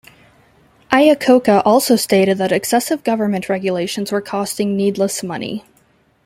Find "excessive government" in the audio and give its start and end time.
2.51-3.49